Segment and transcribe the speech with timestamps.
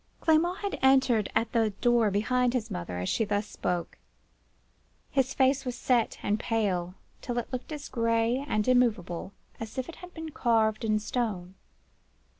[0.19, 3.99] "Clement had entered at the door behind his mother as she thus spoke.
[5.11, 9.87] His face was set and pale, till it looked as gray and immovable as if
[9.87, 11.53] it had been carved in stone.